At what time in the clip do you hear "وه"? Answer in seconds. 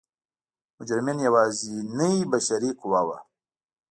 3.07-3.17